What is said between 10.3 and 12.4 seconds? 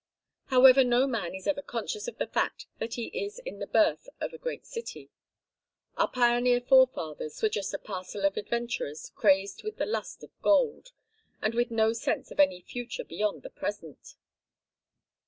gold, and with no sense of